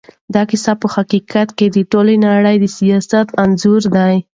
[0.33, 4.15] دا کيسه په حقیقت کې د ټولې نړۍ د سياست انځور دی.